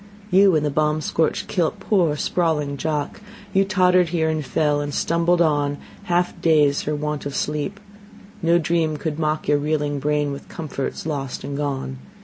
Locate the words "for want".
6.85-7.27